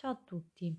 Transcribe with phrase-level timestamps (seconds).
[0.00, 0.74] Ciao a tutti,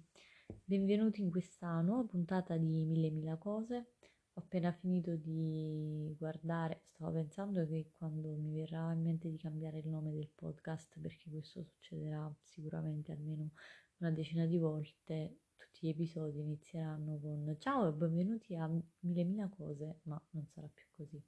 [0.63, 3.91] benvenuti in questa nuova puntata di Mille Mila Cose.
[4.33, 9.77] Ho appena finito di guardare, stavo pensando che quando mi verrà in mente di cambiare
[9.77, 13.51] il nome del podcast, perché questo succederà sicuramente almeno
[13.97, 18.67] una decina di volte, tutti gli episodi inizieranno con ciao e benvenuti a
[19.01, 21.23] Mille Mila Cose, ma non sarà più così.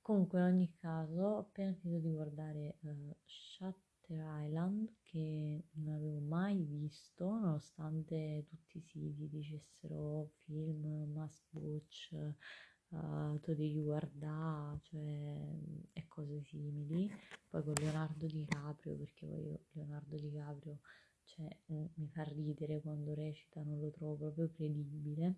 [0.00, 6.20] Comunque in ogni caso ho appena finito di guardare uh, Shut Island che non avevo
[6.20, 12.10] mai visto nonostante tutti i siti dicessero film, must watch,
[12.88, 15.58] uh, tu devi guardare, cioè,
[15.92, 17.10] e cose simili.
[17.48, 20.80] Poi con Leonardo DiCaprio, perché poi Leonardo DiCaprio
[21.24, 25.36] cioè, mi fa ridere quando recita, non lo trovo proprio credibile.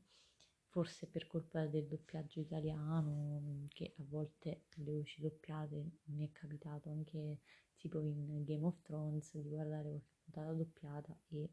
[0.68, 6.88] Forse per colpa del doppiaggio italiano, che a volte le voci doppiate mi è capitato
[6.88, 7.40] anche
[7.82, 11.50] tipo in Game of Thrones di guardare qualche puntata doppiata e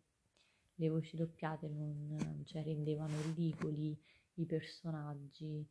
[0.75, 3.99] le voci doppiate non cioè, rendevano ridicoli
[4.35, 5.67] i personaggi,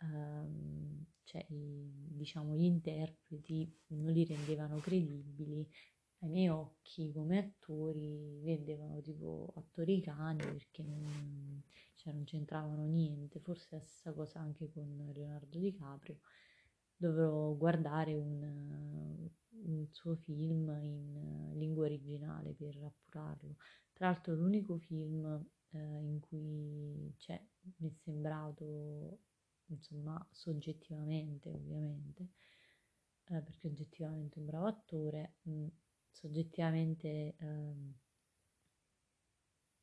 [0.00, 5.68] ehm, cioè i, diciamo gli interpreti non li rendevano credibili.
[6.20, 11.62] Ai miei occhi come attori rendevano tipo attori cani perché non,
[11.94, 16.18] cioè, non c'entravano niente, forse la stessa cosa anche con Leonardo DiCaprio
[16.98, 23.56] dovrò guardare un, un suo film in lingua originale per appurarlo.
[23.92, 25.24] Tra l'altro l'unico film
[25.70, 27.40] eh, in cui cioè,
[27.76, 29.20] mi è sembrato,
[29.66, 32.28] insomma, soggettivamente ovviamente,
[33.24, 35.66] eh, perché oggettivamente un bravo attore, mh, mm,
[36.10, 37.74] soggettivamente eh,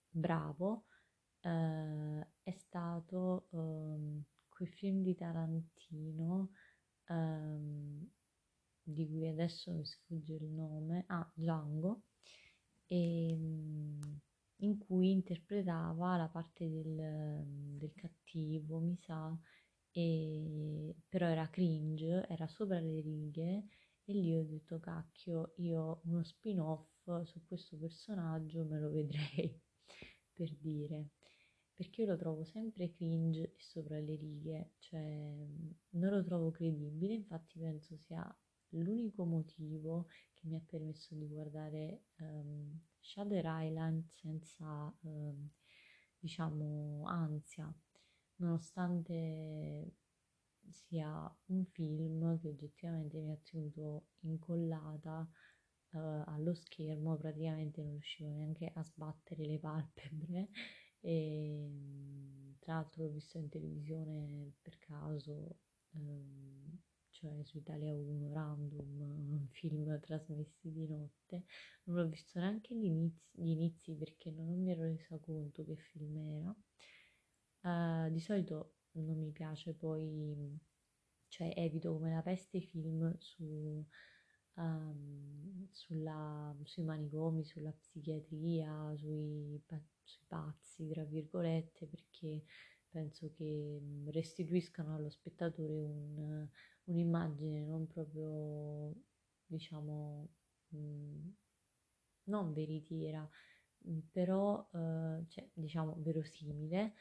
[0.09, 0.85] bravo,
[1.45, 6.49] è stato ehm, quel film di Tarantino
[7.07, 8.09] ehm,
[8.83, 12.03] di cui adesso mi sfugge il nome, ah, Django,
[12.87, 14.19] e, ehm,
[14.59, 17.43] in cui interpretava la parte del,
[17.77, 19.37] del cattivo, mi sa,
[19.91, 23.65] e, però era cringe, era sopra le righe
[24.05, 26.87] e lì ho detto cacchio, io uno spin-off
[27.23, 29.59] su questo personaggio me lo vedrei
[30.33, 31.09] per dire
[31.75, 35.45] perché io lo trovo sempre cringe e sopra le righe, cioè
[35.89, 38.25] non lo trovo credibile, infatti penso sia
[38.69, 45.49] l'unico motivo che mi ha permesso di guardare um, Shadow Island senza, um,
[46.17, 47.71] diciamo, ansia,
[48.37, 49.95] nonostante
[50.69, 55.29] sia un film che oggettivamente mi ha tenuto incollata
[55.91, 60.49] uh, allo schermo, praticamente non riuscivo neanche a sbattere le palpebre
[61.05, 65.57] e tra l'altro l'ho visto in televisione per caso,
[65.91, 66.79] ehm,
[67.11, 71.45] cioè su Italia 1 random, film trasmessi di notte,
[71.83, 75.75] non l'ho visto neanche gli inizi, gli inizi perché non mi ero resa conto che
[75.75, 76.55] film era.
[77.61, 80.59] Uh, di solito non mi piace poi,
[81.27, 83.85] cioè evito come la peste film su
[84.55, 89.61] um, sulla, sui manicomi, sulla psichiatria, sui,
[90.05, 92.43] sui pazzi, tra virgolette, perché
[92.89, 96.47] penso che restituiscano allo spettatore un,
[96.85, 98.93] un'immagine non proprio,
[99.45, 100.29] diciamo,
[100.69, 101.29] mh,
[102.25, 103.27] non veritiera,
[104.11, 106.93] però, uh, cioè, diciamo, verosimile.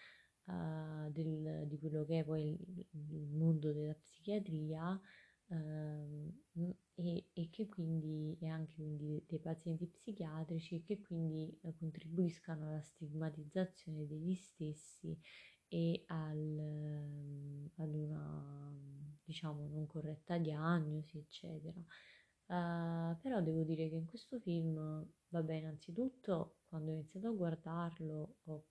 [0.46, 5.00] Uh, del, di quello che è poi il, il mondo della psichiatria
[5.46, 12.68] uh, e, e, che quindi e anche quindi dei pazienti psichiatrici che quindi eh, contribuiscano
[12.68, 15.18] alla stigmatizzazione degli stessi
[15.68, 18.84] e al, ehm, ad una
[19.24, 21.80] diciamo non corretta diagnosi eccetera.
[22.46, 24.76] Uh, però devo dire che in questo film
[25.28, 28.66] vabbè innanzitutto quando ho iniziato a guardarlo ho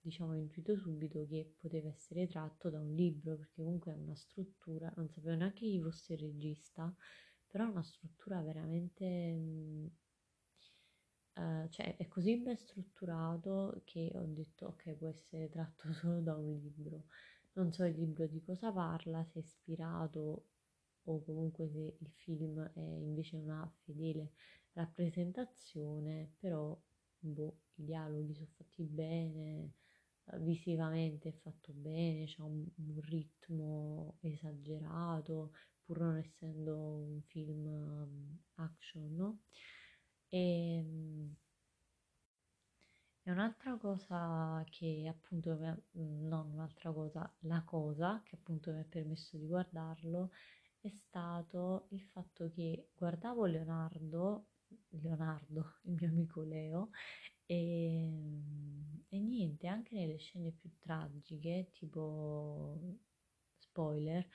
[0.00, 4.90] diciamo intuito subito che poteva essere tratto da un libro perché comunque è una struttura
[4.96, 6.94] non sapevo neanche chi fosse il regista
[7.48, 9.90] però è una struttura veramente
[11.34, 16.36] uh, cioè è così ben strutturato che ho detto ok può essere tratto solo da
[16.36, 17.06] un libro
[17.54, 20.46] non so il libro di cosa parla se è ispirato
[21.04, 24.32] o comunque se il film è invece una fedele
[24.72, 26.78] rappresentazione però
[27.18, 29.72] boh, i dialoghi sono fatti bene
[30.36, 35.52] visivamente è fatto bene, c'è un, un, ritmo esagerato,
[35.88, 39.38] pur non essendo un film um, action, no?
[40.28, 41.34] E, um,
[43.22, 45.54] e un'altra cosa che appunto,
[45.92, 50.30] non un'altra cosa, la cosa che appunto mi ha permesso di guardarlo
[50.80, 54.46] è stato il fatto che guardavo Leonardo,
[54.90, 56.90] Leonardo, il mio amico Leo,
[57.46, 58.10] E,
[59.08, 62.78] e niente, anche nelle scene più tragiche, tipo
[63.58, 64.26] spoiler,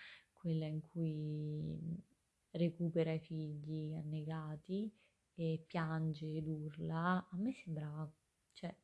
[0.44, 2.04] quella in cui
[2.52, 4.92] recupera i figli annegati
[5.36, 8.12] e piange ed urla, a me sembrava,
[8.52, 8.76] cioè,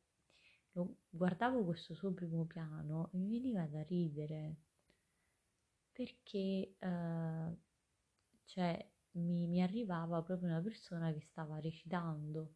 [0.72, 4.56] lo, guardavo questo suo primo piano e mi veniva da ridere
[5.92, 7.56] perché eh,
[8.46, 12.54] cioè, mi, mi, arrivava proprio una persona che stava recitando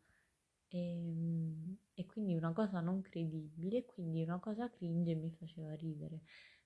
[0.68, 6.22] e, e quindi una cosa non credibile, quindi una cosa cringe mi faceva ridere.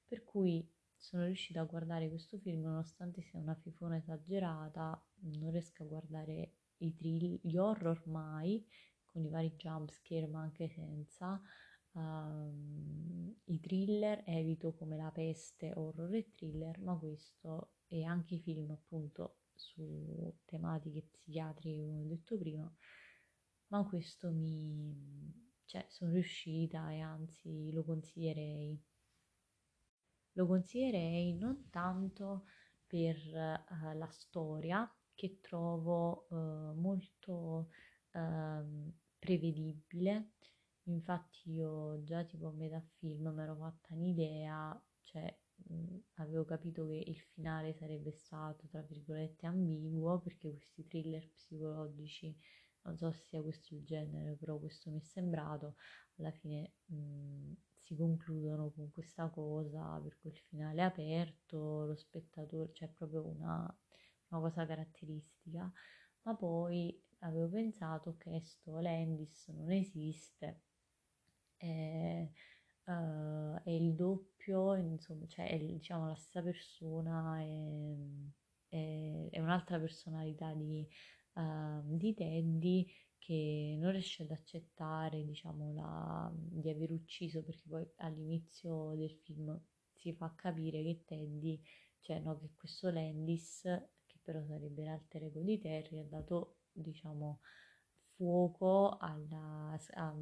[0.06, 0.66] Per cui
[0.98, 6.54] sono riuscita a guardare questo film nonostante sia una fifona esagerata, non riesco a guardare
[6.78, 8.64] i thrill, gli horror mai,
[9.04, 11.40] con i vari jumpscare ma anche senza.
[11.92, 18.40] Um, I thriller evito come la peste, horror e thriller, ma questo e anche i
[18.40, 22.72] film appunto su tematiche psichiatriche come ho detto prima,
[23.68, 24.94] ma questo mi...
[25.64, 28.80] cioè sono riuscita e anzi lo consiglierei.
[30.38, 32.44] Lo consiglierei non tanto
[32.86, 36.36] per uh, la storia che trovo uh,
[36.80, 37.70] molto
[38.12, 40.34] uh, prevedibile.
[40.84, 46.86] Infatti io già tipo a metà film mi ero fatta un'idea, cioè mh, avevo capito
[46.86, 52.34] che il finale sarebbe stato tra virgolette ambiguo perché questi thriller psicologici
[52.82, 55.74] non so se sia questo il genere, però questo mi è sembrato,
[56.18, 57.52] alla fine mh,
[57.88, 63.78] si concludono con questa cosa, per quel finale aperto, lo spettatore, cioè proprio una,
[64.28, 65.72] una cosa caratteristica,
[66.22, 70.60] ma poi avevo pensato che sto Landis non esiste,
[71.56, 72.28] è,
[72.84, 77.96] uh, è il doppio, insomma, cioè è diciamo la stessa persona, è,
[78.68, 80.86] è, è un'altra personalità di,
[81.34, 82.86] uh, di Teddy
[83.18, 89.60] che non riesce ad accettare diciamo la, di aver ucciso perché poi all'inizio del film
[89.94, 91.60] si fa capire che Teddy
[92.00, 93.62] cioè no, che questo Landis
[94.06, 97.40] che però sarebbe l'alter ego di Terry ha dato diciamo
[98.14, 100.14] fuoco alla, a,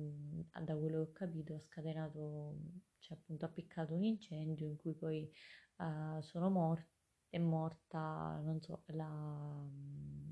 [0.53, 2.57] a, da quello che ho capito ha scatenato
[2.99, 5.31] cioè appunto ha piccato un incendio in cui poi
[5.77, 6.95] uh, sono morti
[7.29, 9.07] è morta, non so, la,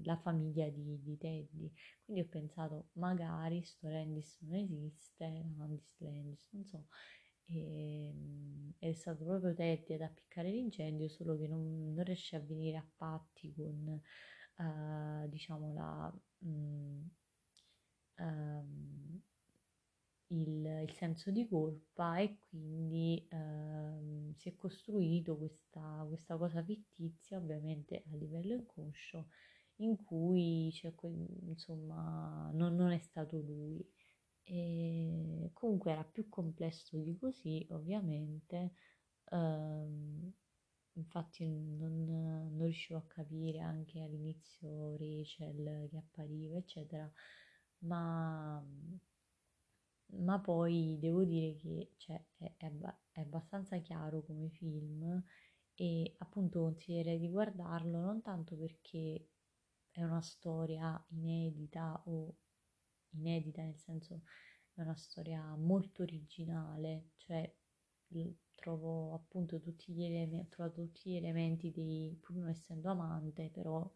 [0.05, 1.73] la famiglia di, di, Teddy.
[2.05, 6.87] Quindi ho pensato, magari sto Landis non esiste, Landis Landis, non so.
[7.47, 8.13] E,
[8.79, 12.77] ed è stato proprio Teddy ad appiccare l'incendio, solo che non, non riesce a venire
[12.77, 14.01] a patti con,
[14.59, 16.15] uh, diciamo, la...
[16.39, 17.11] Um,
[18.19, 19.23] um,
[20.29, 27.39] il, il, senso di colpa e quindi ehm, si è costruito questa, questa, cosa fittizia,
[27.39, 29.29] ovviamente a livello inconscio,
[29.77, 30.93] in cui cioè,
[31.47, 33.85] insomma non, non, è stato lui.
[34.43, 38.75] E comunque era più complesso di così, ovviamente.
[39.31, 40.33] Ehm,
[40.95, 41.45] infatti
[41.77, 47.11] non, non riuscivo a capire anche all'inizio Rachel che appariva, eccetera,
[47.81, 48.63] ma
[50.17, 52.71] ma poi devo dire che cioè, è, è,
[53.13, 55.23] è, abbastanza chiaro come film
[55.75, 59.29] e appunto consiglierei di guardarlo non tanto perché
[59.95, 62.35] è una storia inedita o
[63.11, 64.23] inedita nel senso
[64.75, 67.55] è una storia molto originale, cioè
[68.55, 73.89] trovo appunto tutti gli elementi, trovato tutti gli elementi dei, pur non essendo amante, però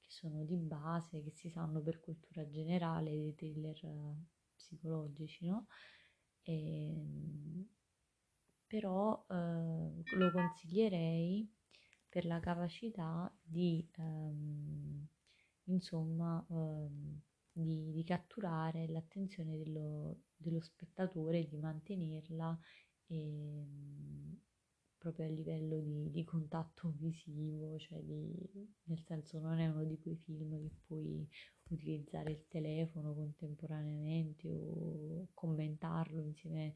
[0.00, 3.80] che sono di base, che si sanno per cultura generale dei thriller
[4.56, 5.66] psicologici, no?
[6.42, 7.68] E, ehm,
[8.66, 11.48] però eh, lo consiglierei
[12.08, 15.03] per la capacità di, ehm,
[15.64, 17.20] insomma, ehm,
[17.52, 22.58] di, di, catturare l'attenzione dello, dello spettatore e di mantenerla
[23.06, 24.40] ehm,
[24.98, 28.34] proprio a livello di, di, contatto visivo, cioè di,
[28.84, 31.28] nel senso non è uno di quei film che puoi
[31.68, 36.74] utilizzare il telefono contemporaneamente o commentarlo insieme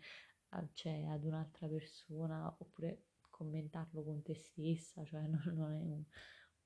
[0.51, 6.05] a, cioè, ad un'altra persona oppure commentarlo con te stessa, cioè non, non è un,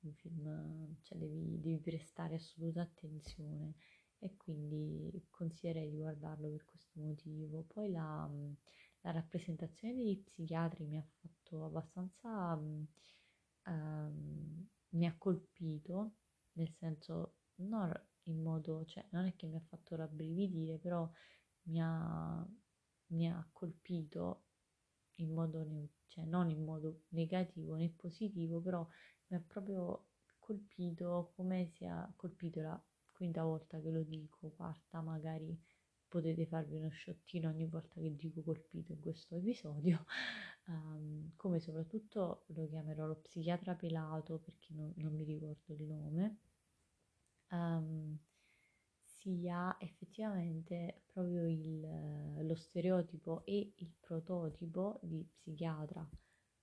[0.03, 3.75] un film, cioè devi, devi, prestare assoluta attenzione
[4.19, 7.65] e quindi consiglierei di guardarlo per questo motivo.
[7.65, 8.29] Poi la,
[9.01, 12.87] la rappresentazione degli psichiatri mi ha fatto abbastanza, um,
[14.91, 16.15] mi ha colpito,
[16.53, 17.93] nel senso non
[18.25, 21.09] in modo, cioè non è che mi ha fatto rabbrividire, però
[21.65, 22.47] mi ha,
[23.09, 24.45] mi ha colpito
[25.17, 25.67] in modo,
[26.07, 28.87] cioè non in modo negativo né positivo, però
[29.33, 30.09] mi ha proprio
[30.39, 35.59] colpito come sia colpito la quinta volta che lo dico, quarta magari
[36.07, 40.05] potete farvi uno sciottino ogni volta che dico colpito in questo episodio,
[40.67, 46.39] um, come soprattutto lo chiamerò lo psichiatra pelato perché no, non mi ricordo il nome,
[47.53, 48.19] um,
[49.01, 56.07] sia effettivamente proprio il, lo stereotipo e il prototipo di psichiatra,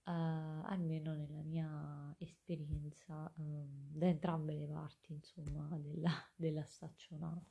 [0.10, 7.46] uh, almeno nella mia esperienza uh, da entrambe le parti insomma della, della staccionata.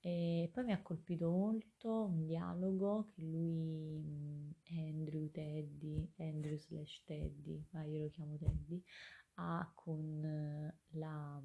[0.00, 7.66] E poi mi ha colpito molto un dialogo che lui, Andrew Teddy, Andrew slash Teddy,
[7.70, 8.82] ma io lo chiamo Teddy,
[9.34, 11.42] ha con la,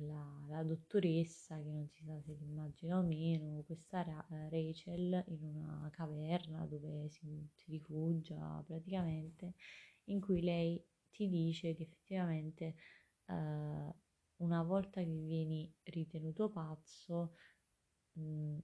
[0.00, 4.02] la, la, dottoressa, che non si sa se l'immagina o meno, questa
[4.50, 9.54] Rachel in una caverna dove si, si rifugia praticamente,
[10.04, 12.74] in cui lei ti dice che effettivamente...
[13.26, 13.94] Uh,
[14.40, 17.34] una volta che vieni ritenuto pazzo,
[18.12, 18.58] mh, mm,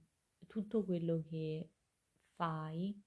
[0.47, 1.69] tutto quello che
[2.35, 2.99] fai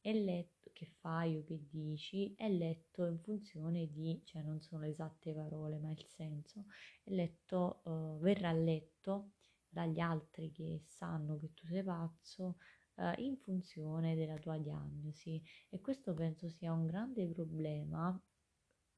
[0.00, 4.82] è letto, che fai o che dici è letto in funzione di, cioè non sono
[4.82, 6.66] le esatte parole, ma il senso,
[7.02, 9.32] è letto, uh, verrà letto
[9.68, 12.56] dagli altri che sanno che tu sei pazzo
[12.94, 15.42] uh, in funzione della tua diagnosi.
[15.68, 18.20] E questo penso sia un grande problema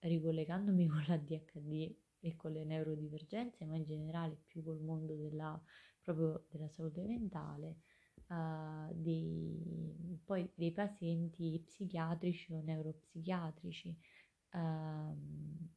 [0.01, 5.61] ricollegandomi con la DHD e con le neurodivergenze, ma in generale più col mondo della,
[6.03, 7.79] proprio della salute mentale,
[8.31, 13.97] uh, dei, poi dei pazienti psichiatrici o neuropsichiatrici,
[14.53, 15.69] uh,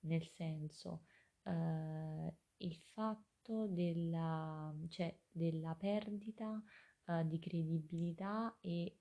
[0.00, 1.04] nel senso
[1.44, 6.62] uh, il fatto della, cioè, della perdita
[7.06, 8.98] uh, di credibilità e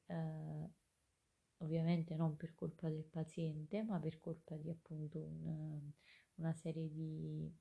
[1.59, 5.91] ovviamente non per colpa del paziente, ma per colpa di appunto un,
[6.35, 7.51] una serie di,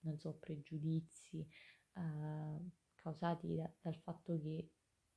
[0.00, 1.46] non so, pregiudizi
[1.94, 2.70] uh,
[3.02, 4.70] causati da, dal fatto che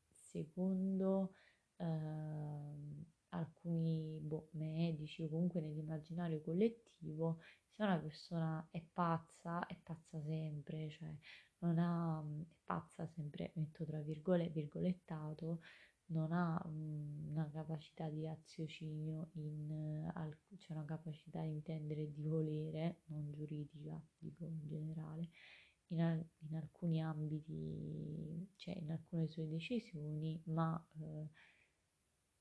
[0.10, 1.36] secondo
[1.77, 7.39] uh, alcuni boh, medici o comunque nell'immaginario collettivo,
[7.70, 11.13] se una persona è pazza, è pazza sempre, cioè
[11.60, 15.62] non ha, è pazza sempre, metto tra virgole, virgolettato,
[16.08, 22.24] non ha um, una capacità di raziocinio, in, uh, c'è una capacità di intendere di
[22.24, 25.30] volere, non giuridica, dico in generale,
[25.88, 31.30] in, al- in alcuni ambiti, cioè in alcune sue decisioni, ma uh,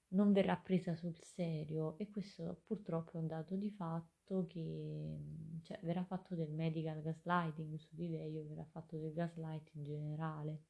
[0.09, 1.99] non verrà presa sul serio.
[1.99, 5.19] E questo purtroppo è un dato di fatto che
[5.63, 9.85] cioè, verrà fatto del medical gaslighting su di lei o verrà fatto del gaslight in
[9.85, 10.63] generale.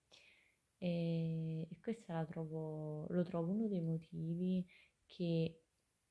[0.79, 4.67] E, e questo lo trovo uno dei motivi
[5.07, 5.63] che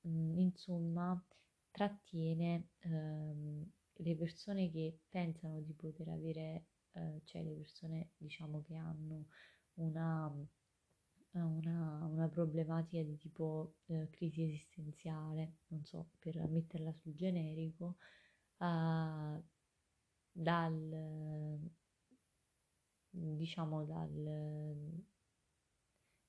[0.01, 1.25] mh, mm, insomma
[1.71, 3.71] trattiene ehm,
[4.03, 9.27] le persone che pensano di poter avere, eh, cioè le persone diciamo che hanno
[9.75, 10.31] una,
[11.31, 17.97] una, una problematica di tipo eh, crisi esistenziale, non so, per metterla sul generico,
[18.59, 19.41] eh,
[20.31, 21.59] dal
[23.13, 25.03] diciamo dal,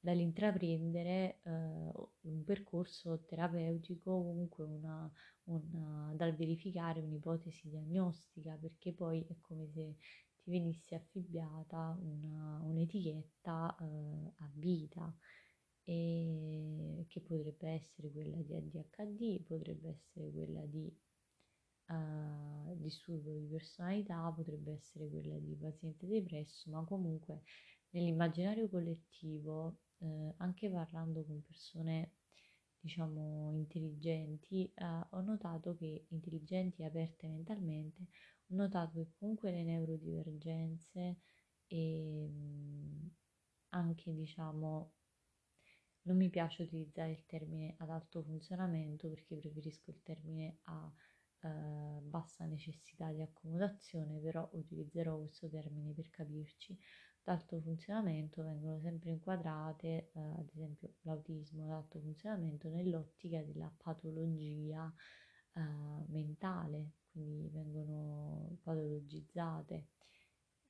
[0.01, 5.11] dall'intraprendere eh, un percorso terapeutico, comunque una,
[5.45, 9.97] una, dal verificare un'ipotesi diagnostica, perché poi è come se
[10.43, 15.15] ti venisse affibbiata una, un'etichetta eh, a vita
[15.85, 20.91] e che potrebbe essere quella di ADHD, potrebbe essere quella di
[21.89, 27.43] uh, disturbo di personalità, potrebbe essere quella di paziente depresso, ma comunque
[27.91, 32.13] nell'immaginario collettivo, eh, anche parlando con persone
[32.85, 38.03] diciamo intelligenti, eh, ho notato che intelligenti e aperte mentalmente,
[38.49, 41.19] ho notato che comunque le neurodivergenze
[41.67, 43.09] e mh,
[43.71, 44.93] anche diciamo
[46.03, 50.93] non mi piace utilizzare il termine ad alto funzionamento perché preferisco il termine a
[51.43, 56.79] eh, bassa necessità di accomodazione, però utilizzerò questo termine per capirci.
[57.25, 64.93] D'alto funzionamento vengono sempre inquadrate, eh, ad esempio l'autismo d'alto funzionamento, nell'ottica della patologia
[65.55, 65.61] eh,
[66.09, 69.89] mentale, quindi vengono patologizzate.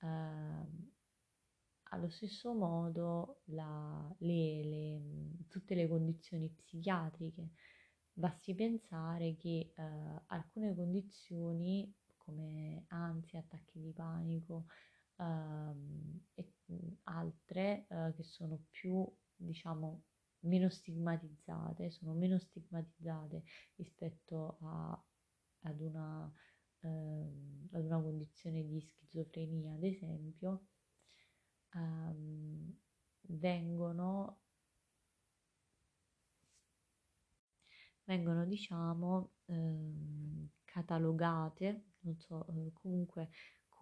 [0.00, 0.92] Uh,
[1.90, 5.02] allo stesso modo la, le, le,
[5.48, 7.50] tutte le condizioni psichiatriche
[8.16, 9.82] Basti pensare che eh,
[10.26, 14.66] alcune condizioni come ansia, attacchi di panico
[15.16, 16.52] ehm, e
[17.04, 19.06] altre eh, che sono più,
[19.36, 20.02] diciamo,
[20.40, 23.44] meno stigmatizzate, sono meno stigmatizzate
[23.76, 25.04] rispetto a,
[25.62, 26.30] ad, una,
[26.80, 30.66] ehm, ad una condizione di schizofrenia, ad esempio,
[33.26, 34.38] vengono,
[38.04, 43.30] vengono diciamo eh, catalogate, non so, eh, comunque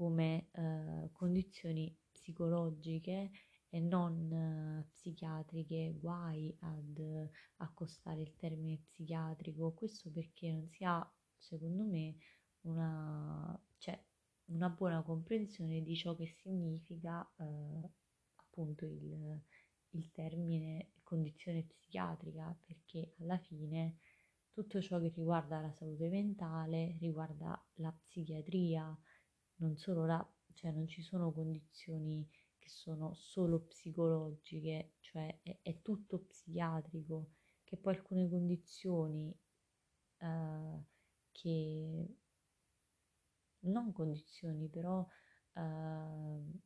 [0.02, 3.30] come eh, condizioni psicologiche
[3.68, 7.28] e non eh, psichiatriche, guai ad
[7.58, 12.16] accostare il termine psichiatrico, questo perché non si ha, secondo me,
[12.62, 13.96] una, cioè,
[14.46, 17.90] una buona comprensione di ciò che significa eh,
[18.34, 19.40] appunto il,
[19.90, 23.98] il termine condizione psichiatrica, perché alla fine
[24.50, 28.98] tutto ciò che riguarda la salute mentale riguarda la psichiatria,
[29.62, 32.28] non solo la, cioè non ci sono condizioni
[32.58, 37.30] che sono solo psicologiche, cioè è, è tutto psichiatrico,
[37.64, 39.34] che poi alcune condizioni
[40.18, 40.84] eh,
[41.30, 42.16] che
[43.60, 45.06] non condizioni, però
[45.54, 46.60] eh,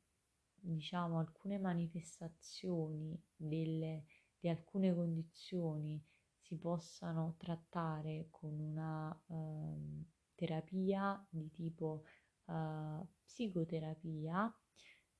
[0.58, 4.04] diciamo alcune manifestazioni delle,
[4.38, 6.02] di alcune condizioni
[6.38, 12.04] si possano trattare con una eh, terapia di tipo
[12.48, 14.46] eh, psicoterapia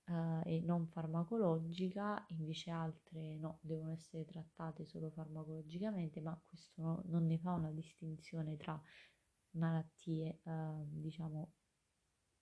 [0.07, 7.03] uh, e non farmacologica, invece altre no, devono essere trattate solo farmacologicamente, ma questo no,
[7.07, 8.81] non ne fa una distinzione tra
[9.53, 11.53] malattie, uh, diciamo,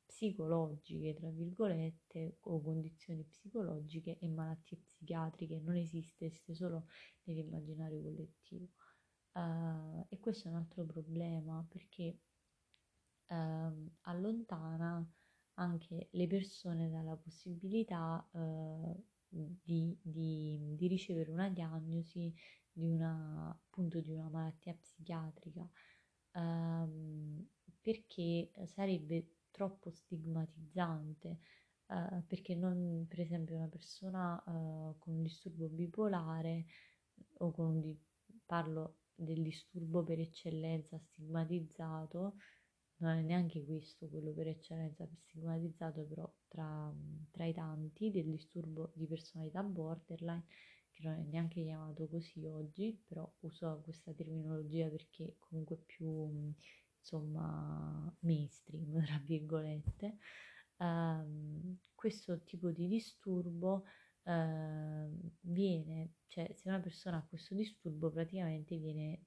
[0.06, 5.60] psicologiche, tra virgolette, o condizioni psicologiche e malattie psichiatriche.
[5.60, 6.86] Non esiste, esiste solo
[7.24, 8.68] nell'immaginario collettivo.
[9.32, 12.20] Uh, e questo è un altro problema perché
[13.28, 15.06] uh, allontana
[15.54, 22.34] anche le persone dalla possibilità eh, di, di, di, ricevere una diagnosi
[22.72, 25.68] di una, appunto, di una malattia psichiatrica.
[26.32, 27.46] Ehm,
[27.80, 31.38] perché sarebbe troppo stigmatizzante
[31.86, 36.64] eh, perché non per esempio una persona eh, con un disturbo bipolare
[37.38, 37.98] o con un di-
[38.46, 42.36] parlo del disturbo per eccellenza stigmatizzato
[42.98, 46.92] non è neanche questo quello per eccellenza stigmatizzato, però tra,
[47.30, 50.44] tra, i tanti del disturbo di personalità borderline,
[50.90, 56.54] che non è neanche chiamato così oggi, però uso questa terminologia perché comunque più
[56.98, 60.18] insomma mainstream, tra virgolette.
[60.76, 63.84] Um, questo tipo di disturbo
[64.24, 69.22] uh, viene, cioè se una persona ha questo disturbo praticamente viene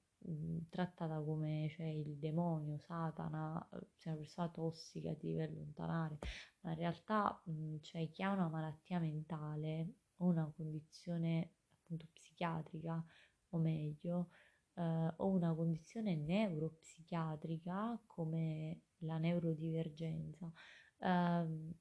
[0.68, 6.18] trattata come cioè, il demonio, Satana, sei una persona tossica, ti deve allontanare,
[6.60, 13.04] ma in realtà mh, cioè, chi ha una malattia mentale o una condizione appunto psichiatrica,
[13.50, 14.30] o meglio,
[14.74, 20.50] eh, o una condizione neuropsichiatrica come la neurodivergenza,
[20.98, 21.74] eh,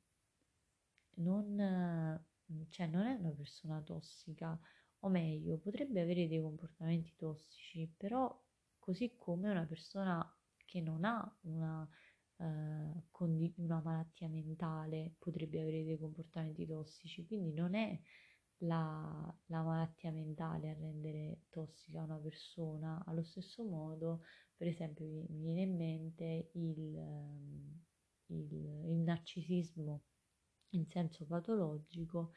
[1.15, 2.25] non,
[2.69, 4.57] cioè, non è una persona tossica
[5.07, 8.29] o meglio, potrebbe avere dei comportamenti tossici, però
[8.77, 10.23] così come una persona
[10.65, 11.87] che non ha una,
[12.37, 17.99] uh, condi- una malattia mentale potrebbe avere dei comportamenti tossici, quindi non è
[18.61, 23.03] la, la, malattia mentale a rendere tossica una persona.
[23.05, 24.23] Allo stesso modo,
[24.55, 27.83] per esempio, mi, viene in mente il, um,
[28.27, 28.51] il,
[28.89, 30.03] il narcisismo
[30.71, 32.33] in senso patologico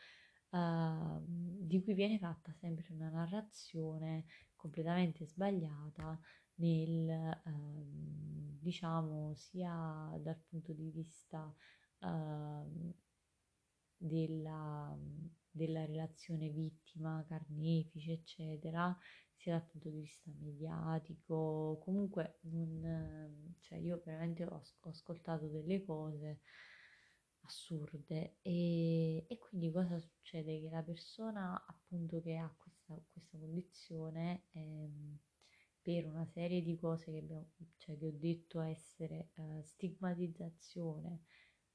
[0.51, 6.19] uh, di cui viene fatta sempre una narrazione completamente sbagliata
[6.57, 11.55] nel, uh, diciamo, sia dal punto di vista
[12.01, 12.95] uh,
[13.97, 14.97] della,
[15.51, 18.97] della relazione vittima-carnefice, eccetera,
[19.35, 25.83] sia dal punto di vista mediatico, comunque non, cioè io veramente ho, ho ascoltato delle
[25.85, 26.41] cose
[27.51, 30.61] assurde e, e, quindi cosa succede?
[30.61, 35.19] Che la persona appunto che ha questa, questa condizione ehm,
[35.83, 41.23] per una serie di cose che, abbiamo, cioè, che ho detto essere uh, stigmatizzazione,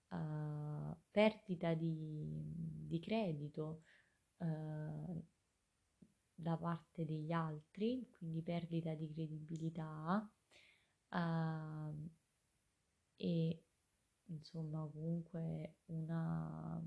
[0.09, 2.41] uh, perdita di,
[2.87, 3.83] di credito
[4.37, 5.25] uh,
[6.33, 10.29] da parte degli altri, quindi perdita di credibilità
[13.17, 13.64] e
[14.27, 16.81] insomma comunque una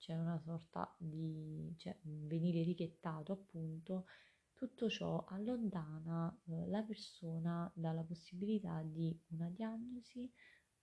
[0.00, 4.06] c'è una sorta di cioè, venire richettato appunto
[4.54, 10.30] tutto ciò allontana eh, la persona dalla possibilità di una diagnosi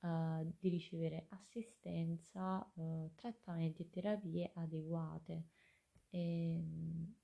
[0.02, 5.46] eh, di ricevere assistenza eh, trattamenti e terapie adeguate.
[6.10, 7.16] E, ehm,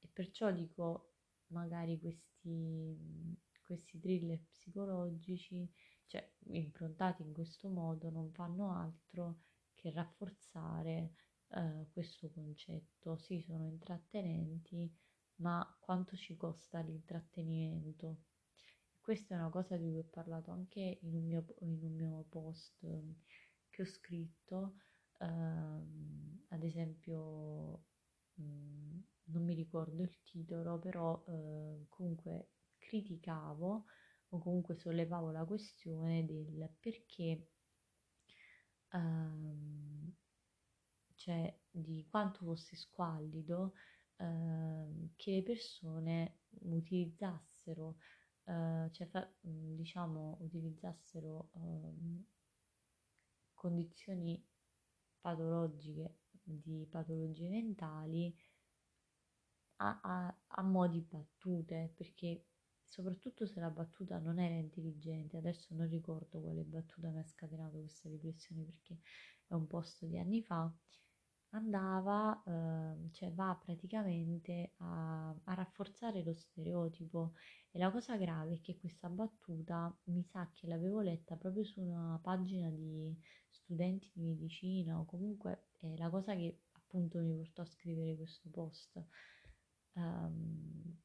[0.00, 1.14] e perciò dico
[1.48, 5.68] magari questi, questi thriller psicologici
[6.12, 9.38] cioè improntati in questo modo non fanno altro
[9.74, 11.14] che rafforzare
[11.48, 13.16] eh, questo concetto.
[13.16, 14.94] Sì, sono intrattenenti,
[15.36, 18.24] ma quanto ci costa l'intrattenimento?
[19.00, 22.26] Questa è una cosa di cui ho parlato anche in un mio, in un mio
[22.28, 22.86] post
[23.70, 24.74] che ho scritto,
[25.18, 27.84] ehm, ad esempio,
[28.34, 33.86] mh, mm, non mi ricordo il titolo, però eh, comunque criticavo
[34.32, 37.48] o comunque sollevavo la questione del perché
[38.92, 40.14] ehm,
[41.14, 43.74] cioè di quanto fosse squallido
[44.16, 47.96] ehm, che le persone utilizzassero
[48.44, 52.24] eh, cioè fa, diciamo utilizzassero ehm,
[53.54, 54.42] condizioni
[55.20, 58.34] patologiche di patologie mentali
[59.76, 62.44] a, a, a mo' di battute perché
[62.92, 67.78] soprattutto se la battuta non era intelligente, adesso non ricordo quale battuta mi ha scatenato
[67.78, 68.98] questa riflessione perché
[69.46, 70.70] è un posto di anni fa,
[71.54, 77.32] andava, eh, cioè va praticamente a, a, rafforzare lo stereotipo.
[77.70, 81.80] E la cosa grave è che questa battuta mi sa che l'avevo letta proprio su
[81.80, 87.62] una pagina di studenti di medicina o comunque è la cosa che appunto mi portò
[87.62, 89.02] a scrivere questo post.
[89.94, 91.00] Um,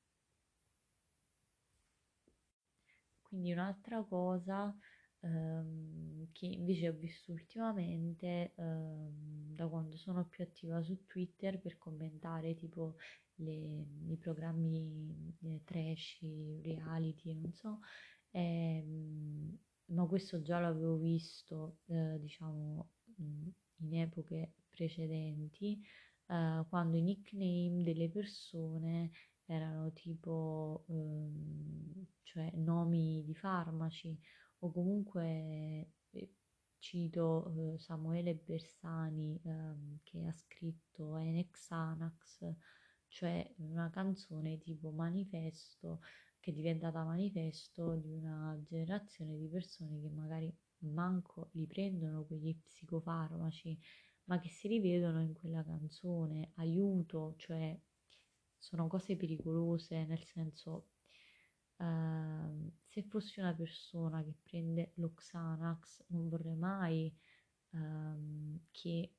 [3.28, 4.74] Quindi un'altra cosa
[5.22, 11.78] ehm, che invece ho visto ultimamente ehm, da quando sono più attiva su Twitter per
[11.78, 12.96] commentare tipo
[13.36, 13.52] le,
[14.08, 16.20] i programmi eh, trash,
[16.62, 17.80] reality, non so,
[18.32, 22.92] ehm, ma questo già l'avevo visto eh, diciamo
[23.80, 25.80] in epoche precedenti
[26.28, 29.12] eh, quando i nickname delle persone
[29.48, 34.18] erano tipo ehm, cioè nomi di farmaci
[34.60, 36.32] o comunque eh,
[36.80, 42.54] cito eh, Samuele Bersani ehm, che ha scritto Enex Anax
[43.08, 46.02] cioè una canzone tipo manifesto
[46.40, 52.56] che è diventata manifesto di una generazione di persone che magari manco li prendono quegli
[52.56, 53.80] psicofarmaci
[54.26, 56.52] ma che si rivedono in quella canzone.
[56.56, 57.78] Aiuto cioè
[58.58, 60.90] sono cose pericolose, nel senso
[61.78, 67.16] uh, se fossi una persona che prende lo Xanax non vorrei mai
[67.72, 69.14] uh, che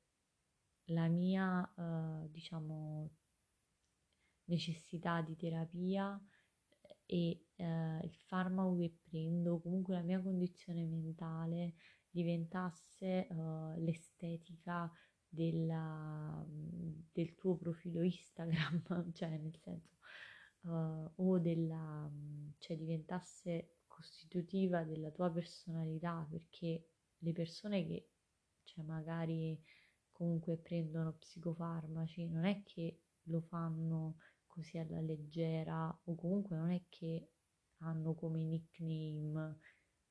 [0.85, 3.11] la mia uh, diciamo
[4.45, 6.19] necessità di terapia
[7.05, 11.75] e uh, il farmaco che prendo, comunque la mia condizione mentale
[12.09, 14.91] diventasse uh, l'estetica
[15.29, 19.97] della, del tuo profilo Instagram, cioè nel senso,
[20.61, 22.11] uh, o della,
[22.57, 26.89] cioè diventasse costitutiva della tua personalità, perché
[27.19, 28.09] le persone che,
[28.63, 29.61] cioè magari
[30.11, 36.83] comunque prendono psicofarmaci, non è che lo fanno così alla leggera o comunque non è
[36.89, 37.29] che
[37.77, 39.57] hanno come nickname,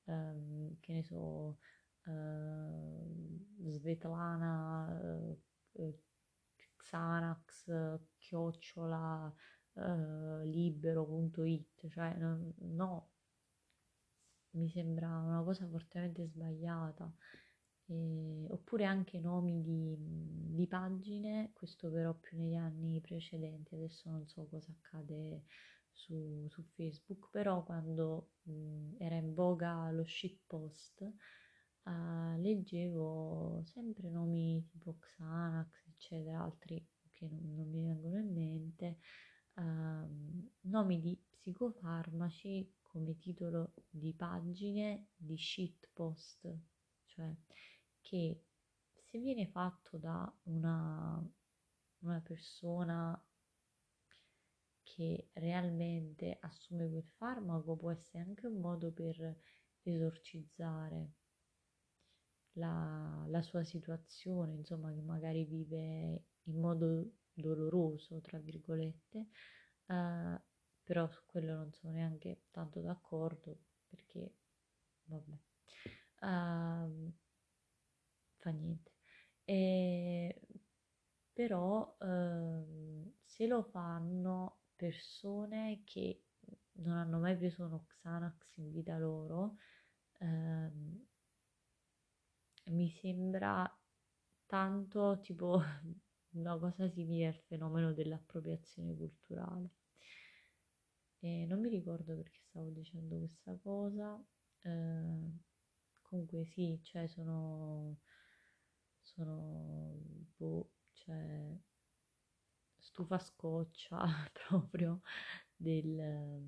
[0.05, 1.59] um, che ne so,
[3.71, 5.01] Svetlana,
[5.75, 5.95] uh,
[6.77, 7.71] Xanax,
[8.19, 9.33] chiocciola,
[10.45, 13.11] libero.it, cioè no, no,
[14.53, 17.13] mi sembra una cosa fortemente sbagliata.
[17.91, 24.27] E, oppure anche nomi di, di, pagine, questo però più negli anni precedenti, adesso non
[24.27, 25.45] so cosa accade
[25.91, 31.11] su, su Facebook, però quando mh, era in voga lo shitpost,
[31.89, 38.99] uh, leggevo sempre nomi tipo Xanax, eccetera, altri che non, non mi vengono in mente,
[39.55, 46.57] uh, nomi di psicofarmaci come titolo di pagine di shitpost,
[47.07, 47.35] cioè
[48.01, 48.45] che
[48.95, 51.23] se viene fatto da una,
[52.01, 53.21] una persona
[54.83, 59.39] che realmente assume quel farmaco può essere anche un modo per
[59.83, 61.18] esorcizzare
[62.59, 69.29] la, la sua situazione, insomma, che magari vive in modo doloroso, tra virgolette,
[69.87, 70.41] uh,
[70.83, 74.35] però su quello non sono neanche tanto d'accordo perché,
[75.05, 75.39] vabbè,
[76.21, 77.13] uh,
[78.37, 78.93] fa niente.
[79.45, 80.41] E,
[81.33, 86.25] però uh, se lo fanno persone che
[86.79, 89.57] non hanno mai preso uno Xanax in vita loro,
[90.19, 91.08] ehm,
[92.71, 93.71] mi sembra
[94.47, 95.61] tanto tipo
[96.35, 99.71] una cosa simile al fenomeno dell'appropriazione culturale.
[101.21, 104.21] E non mi ricordo perché stavo dicendo questa cosa.
[104.63, 105.33] Eh,
[106.03, 107.99] comunque sì, cioè sono,
[109.03, 109.95] sono
[110.37, 111.57] boh, cioè
[112.79, 115.01] stufa scoccia proprio
[115.57, 116.41] del,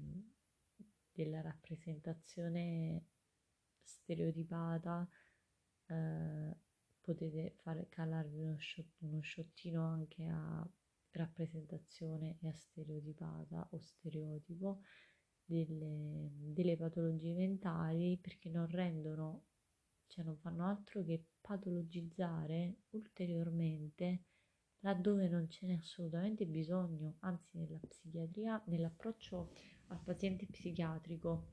[1.13, 3.05] della rappresentazione
[3.83, 5.09] stereotipata.
[5.91, 6.57] Eh,
[7.01, 10.67] potete fare calarvi uno, shot, uno sciottino anche a
[11.13, 14.83] rappresentazione e a stereotipata o stereotipo
[15.45, 19.47] delle, delle patologie mentali perché non rendono,
[20.07, 24.25] cioè non fanno altro che patologizzare ulteriormente
[24.81, 29.53] laddove non ce n'è assolutamente bisogno, anzi nella psichiatria, nell'approccio
[29.89, 31.49] al paziente psichiatrico,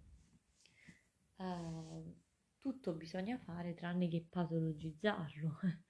[1.38, 2.26] eh,
[2.68, 5.60] tutto bisogna fare tranne che patologizzarlo.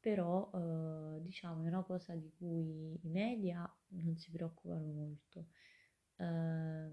[0.00, 5.48] Però eh, diciamo è una cosa di cui i media non si preoccupano molto.
[6.16, 6.90] Eh,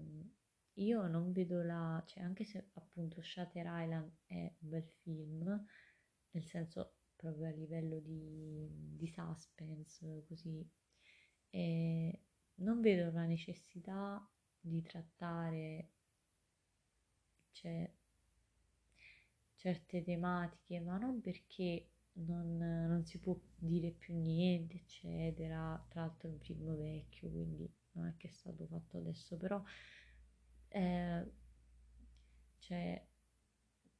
[0.74, 5.66] io non vedo la, cioè anche se appunto Shatter Island è un bel film,
[6.32, 10.68] nel senso proprio a livello di, di suspense, così,
[11.48, 12.22] e
[12.56, 15.92] non vedo la necessità di trattare
[17.58, 17.90] cioè,
[19.58, 25.84] certe tematiche, ma non perché non, non, si può dire più niente, eccetera.
[25.88, 29.62] Tra l'altro è un film vecchio, quindi non è che è stato fatto adesso, però
[30.68, 31.32] eh,
[32.58, 33.04] cioè,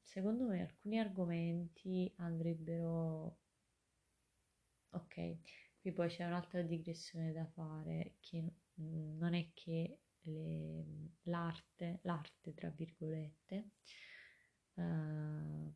[0.03, 3.39] secondo me alcuni argomenti andrebbero...
[4.91, 5.37] Ok,
[5.81, 8.43] qui poi c'è un'altra digressione da fare, che
[8.75, 10.85] non è che le,
[11.25, 13.71] l'arte, l'arte tra virgolette,
[14.79, 15.75] uh,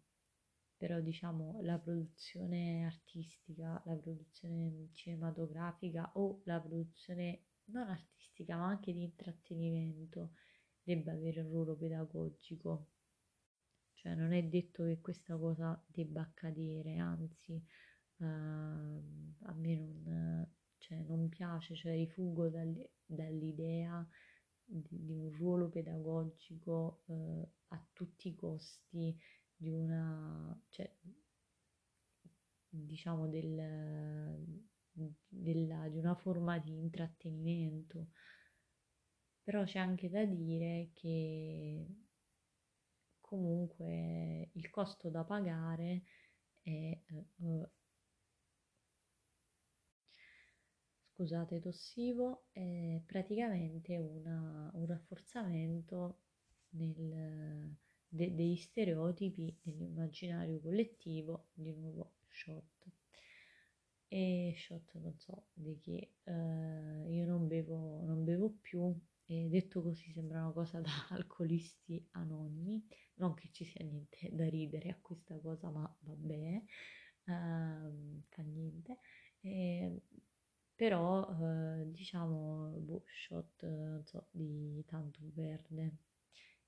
[0.77, 8.93] però diciamo la produzione artistica, la produzione cinematografica o la produzione non artistica ma anche
[8.93, 10.33] di intrattenimento
[10.83, 12.89] debba avere un ruolo pedagogico.
[13.95, 17.65] Cioè non è detto che questa cosa debba accadere, anzi
[18.17, 22.51] uh, a me non, cioè, non piace, cioè rifuggo
[23.07, 24.05] dall'idea
[24.73, 29.17] di, di, un ruolo pedagogico uh, a tutti i costi
[29.55, 30.91] di una, cioè,
[32.69, 34.65] diciamo del,
[35.29, 38.09] della, di una forma di intrattenimento.
[39.43, 41.87] Però c'è anche da dire che
[43.21, 46.03] comunque il costo da pagare
[46.63, 46.99] è
[47.39, 47.69] uh,
[51.23, 56.19] scusate tossivo è praticamente una, un rafforzamento
[56.71, 57.77] nel,
[58.09, 62.91] de, degli stereotipi nell'immaginario collettivo di nuovo shot.
[64.09, 68.93] E shot non so di che uh, io non bevo, non bevo più
[69.25, 72.85] e detto così sembra una cosa da alcolisti anonimi.
[73.15, 76.63] Non che ci sia niente da ridere a questa cosa ma vabbè
[77.27, 78.99] uh, fa niente.
[79.41, 80.03] E,
[80.83, 85.99] però uh, diciamo boh, shot non so di tanto verde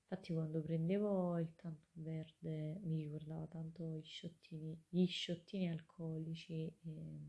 [0.07, 7.23] Infatti quando prendevo il tanto verde mi ricordava tanto gli sciottini, gli sciottini alcolici e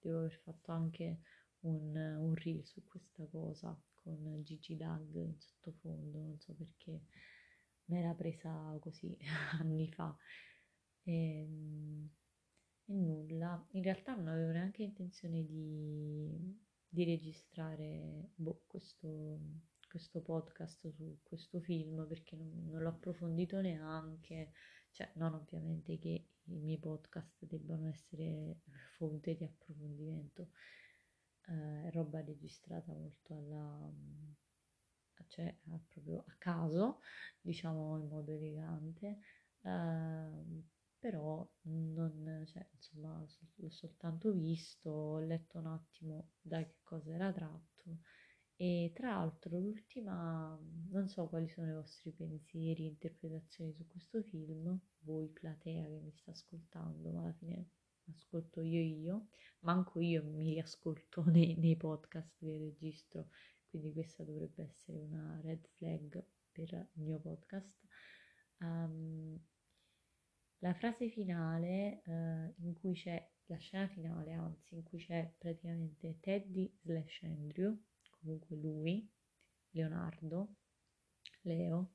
[0.00, 1.20] devo aver fatto anche
[1.60, 7.02] un, un reel su questa cosa con Gigi Dag in sottofondo, non so perché
[7.84, 9.16] me l'ha presa così
[9.60, 10.16] anni fa.
[11.04, 11.46] E,
[12.88, 19.40] e, nulla, in realtà non avevo neanche intenzione di, di registrare boh, questo
[19.88, 24.52] questo podcast su questo film perché non, non l'ho approfondito neanche,
[24.90, 28.60] cioè non ovviamente che i miei podcast debbano essere
[28.96, 30.50] fonte di approfondimento,
[31.46, 33.92] eh, roba registrata molto alla
[35.26, 35.54] cioè
[35.88, 37.00] proprio a caso,
[37.40, 39.18] diciamo in modo elegante,
[39.62, 40.64] eh,
[40.98, 43.24] però non, cioè, insomma,
[43.56, 48.00] l'ho soltanto visto, ho letto un attimo da che cosa era tratto
[48.60, 50.58] e tra l'altro l'ultima,
[50.90, 56.10] non so quali sono i vostri pensieri, interpretazioni su questo film, voi platea che mi
[56.10, 57.68] sta ascoltando, ma alla fine
[58.10, 59.28] ascolto io io,
[59.60, 63.28] manco io mi riascolto nei, nei podcast che registro,
[63.68, 67.86] quindi questa dovrebbe essere una red flag per il mio podcast.
[68.58, 69.40] Um,
[70.58, 76.18] la frase finale uh, in cui c'è la scena finale, anzi, in cui c'è praticamente
[76.20, 77.78] Teddy slash Andrew
[78.20, 79.08] comunque lui,
[79.70, 80.54] Leonardo,
[81.42, 81.94] Leo,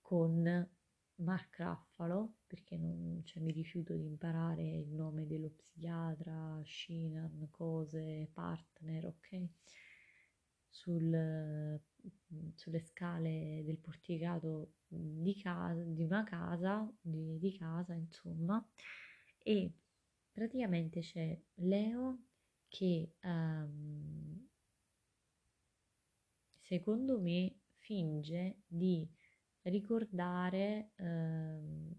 [0.00, 0.68] con
[1.16, 8.28] Mark Raffalo, perché non, cioè, mi rifiuto di imparare il nome dello psichiatra, Shinan, cose,
[8.32, 9.48] partner, ok?
[10.68, 11.80] Sul,
[12.54, 18.64] sulle scale del porticato di, casa, di una casa, di, di casa, insomma,
[19.38, 19.72] e
[20.32, 22.24] praticamente c'è Leo
[22.68, 24.48] che um,
[26.60, 29.08] secondo me finge di
[29.62, 31.94] ricordare um,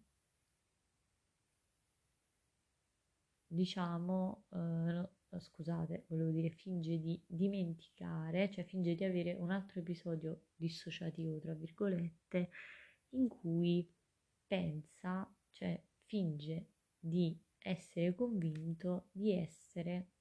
[3.47, 5.07] diciamo uh,
[5.39, 11.53] scusate, volevo dire, finge di dimenticare, cioè finge di avere un altro episodio dissociativo, tra
[11.53, 12.49] virgolette,
[13.15, 13.89] in cui
[14.45, 20.11] pensa, cioè finge di essere convinto di essere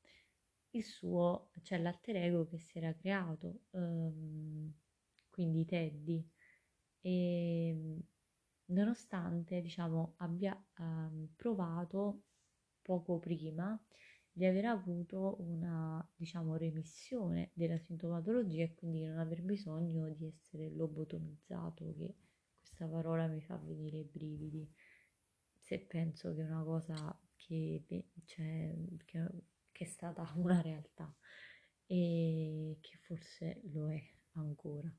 [0.70, 4.72] il suo, cioè l'alter ego che si era creato, um,
[5.30, 6.28] quindi Teddy.
[7.00, 8.02] E
[8.66, 12.22] nonostante, diciamo, abbia um, provato
[12.82, 13.78] poco prima
[14.32, 20.70] di aver avuto una, diciamo, remissione della sintomatologia e quindi non aver bisogno di essere
[20.70, 22.14] lobotomizzato, che
[22.74, 24.68] questa parola mi fa venire i brividi,
[25.60, 27.84] se penso che è una cosa che,
[28.24, 29.28] cioè, che,
[29.70, 31.14] che è stata una realtà
[31.86, 34.92] e che forse lo è ancora.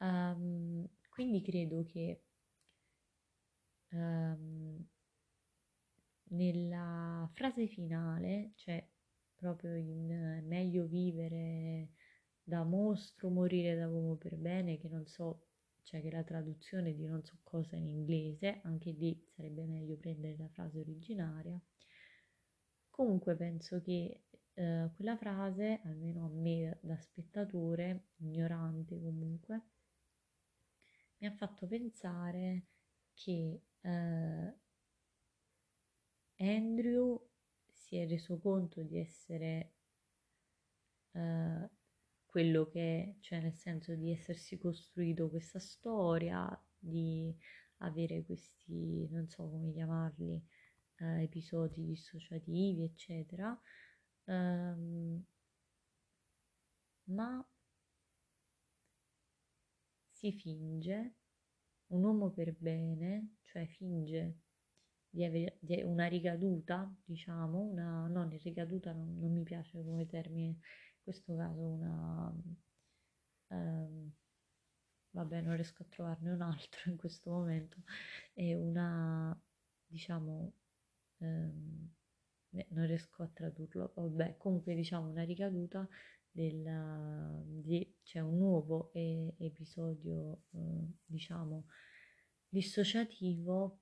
[0.00, 2.22] Um, quindi credo che
[3.92, 4.86] um,
[6.24, 8.86] nella frase finale, cioè
[9.34, 11.92] proprio in meglio vivere
[12.42, 15.47] da mostro, morire da uomo per bene, che non so,
[15.88, 20.36] cioè che la traduzione di non so cosa in inglese, anche lì sarebbe meglio prendere
[20.36, 21.58] la frase originaria.
[22.90, 29.62] Comunque penso che eh, quella frase, almeno a me da spettatore, ignorante comunque,
[31.20, 32.66] mi ha fatto pensare
[33.14, 34.54] che eh,
[36.36, 37.30] Andrew
[37.72, 39.72] si è reso conto di essere
[41.12, 41.77] uh,
[42.28, 46.46] quello che cioè nel senso di essersi costruito questa storia,
[46.78, 47.34] di
[47.78, 50.42] avere questi, non so come chiamarli,
[51.00, 53.58] uh, episodi dissociativi, eccetera.
[54.24, 55.24] Um,
[57.04, 57.42] ma
[60.10, 61.14] si finge
[61.88, 64.40] un uomo per bene, cioè finge
[65.10, 70.56] di avere una ricaduta, diciamo, una, non ricaduta non, non, mi piace come termine, in
[71.08, 72.34] questo caso una...
[73.48, 74.12] Um,
[75.12, 77.78] vabbè, non riesco a trovarne un altro in questo momento,
[78.34, 79.38] è una,
[79.86, 80.52] diciamo,
[81.16, 81.90] um,
[82.50, 85.88] non riesco a tradurlo, vabbè, comunque diciamo una ricaduta
[86.30, 91.68] del, di, c'è un nuovo e, episodio, eh, diciamo,
[92.48, 93.80] dissociativo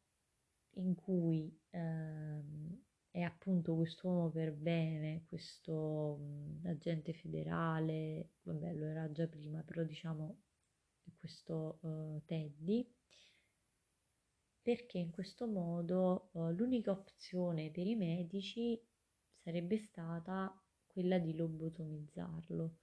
[0.74, 2.84] in cui ehm,
[3.16, 9.82] è appunto quest'uomo per bene, questo mh, agente federale, vabbè lo era già prima, però
[9.84, 10.42] diciamo
[11.16, 12.86] questo uh, Teddy,
[14.60, 18.78] perché in questo modo uh, l'unica opzione per i medici
[19.38, 20.54] sarebbe stata
[20.86, 22.76] quella di lobotomizzarlo.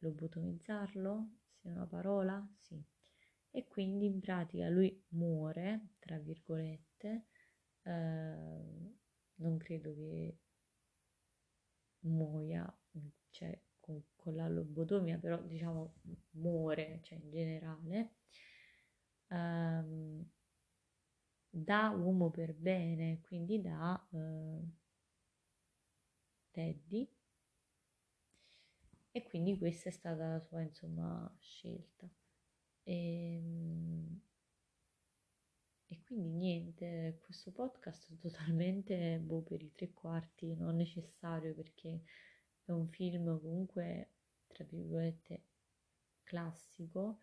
[0.00, 1.28] Lobotomizzarlo?
[1.54, 2.46] Se è una parola?
[2.58, 2.84] Sì.
[3.50, 7.28] E quindi in pratica lui muore, tra virgolette,
[7.84, 9.02] eh,
[9.36, 10.36] non credo che
[12.02, 12.64] muoia,
[13.30, 15.94] cioè con, con la lobotomia, però diciamo
[16.32, 18.14] muore, cioè in generale,
[19.30, 20.24] ehm,
[21.50, 24.62] da uomo per bene, quindi da eh,
[26.54, 27.06] Teddy.
[29.12, 32.08] E quindi questa è stata la sua insomma scelta.
[32.84, 34.20] E, ehm,
[35.94, 42.02] e quindi niente, questo podcast è totalmente boh, per i tre quarti non necessario perché
[42.64, 44.10] è un film comunque,
[44.48, 45.44] tra virgolette,
[46.24, 47.20] classico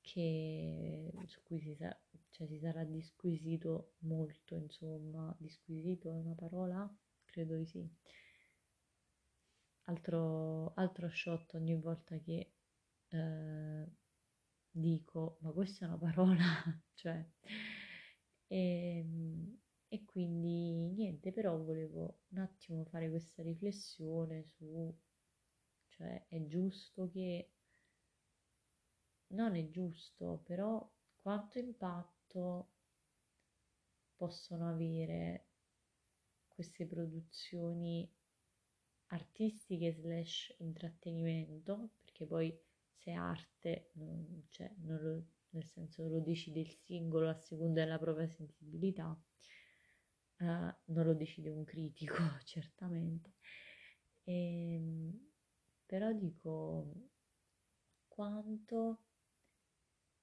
[0.00, 1.98] che, su cui si, sa,
[2.30, 6.88] cioè, si sarà disquisito molto, insomma, disquisito è una parola?
[7.24, 7.90] Credo di sì.
[9.86, 12.52] Altro, altro shot ogni volta che
[13.08, 13.86] eh,
[14.70, 16.44] dico, ma questa è una parola,
[16.94, 17.26] cioè
[18.52, 24.94] e, ehm, e quindi niente, però volevo un attimo fare questa riflessione su,
[25.88, 27.50] cioè è giusto che,
[29.28, 30.86] non è giusto, però
[31.20, 32.68] quanto impatto
[34.16, 35.46] possono avere
[36.48, 38.10] queste produzioni
[39.06, 42.58] artistiche slash intrattenimento, perché poi
[42.92, 47.98] se arte non, cioè, non lo nel senso lo decide il singolo a seconda della
[47.98, 49.18] propria sensibilità,
[50.38, 53.34] uh, non lo decide un critico certamente.
[54.24, 55.30] E, ehm,
[55.86, 57.10] però dico
[58.08, 59.00] quanto,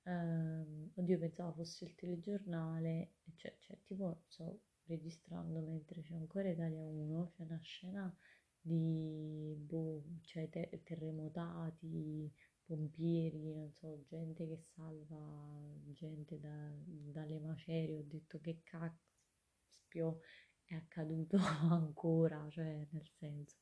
[0.04, 6.84] um, oddio pensavo fosse il telegiornale, cioè, cioè tipo, sto registrando mentre c'è ancora Italia
[6.84, 8.16] 1, c'è una scena
[8.62, 12.32] di boh, cioè te- terremotati,
[12.70, 20.20] pompieri, non so, gente che salva gente da, dalle macerie, ho detto che caspio
[20.66, 21.38] è accaduto
[21.74, 23.58] ancora, cioè nel senso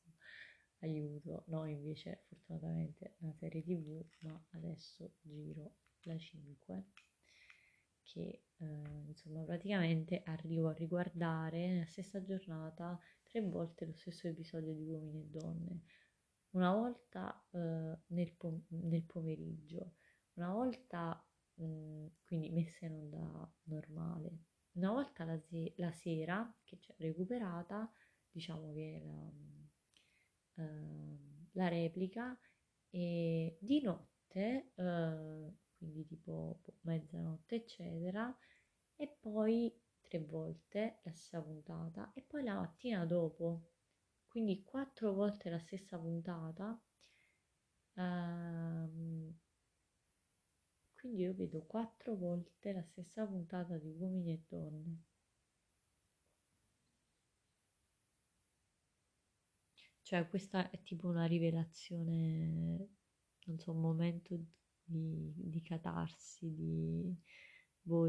[0.80, 6.84] aiuto, no invece fortunatamente una serie tv, ma adesso giro la 5
[8.02, 14.74] che eh, insomma praticamente arrivo a riguardare nella stessa giornata tre volte lo stesso episodio
[14.74, 15.82] di Uomini e Donne,
[16.50, 19.94] una volta eh, nel, pom- nel, pomeriggio,
[20.34, 21.22] una volta
[21.54, 24.38] mh, mm, quindi messa in onda normale,
[24.72, 27.90] una volta la, se- la sera che c'è recuperata,
[28.30, 32.38] diciamo che la, uh, la replica
[32.90, 38.34] e di notte, uh, quindi tipo boh, mezzanotte eccetera,
[38.96, 43.70] e poi tre volte la stessa puntata e poi la mattina dopo,
[44.38, 46.80] quindi quattro volte la stessa puntata.
[47.94, 49.36] Um,
[50.94, 55.02] quindi io vedo quattro volte la stessa puntata di uomini e donne.
[60.02, 62.90] Cioè, questa è tipo una rivelazione,
[63.46, 64.38] non so, un momento
[64.84, 67.12] di, di catarsi, di,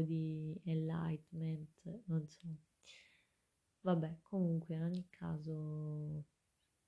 [0.06, 2.69] di enlightenment, non so.
[3.82, 6.24] Vabbè, comunque, in ogni caso,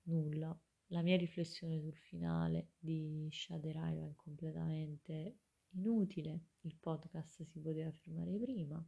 [0.04, 0.58] nulla.
[0.88, 5.38] La mia riflessione sul finale di Shade Riva è completamente
[5.70, 8.84] inutile, il podcast si poteva fermare prima,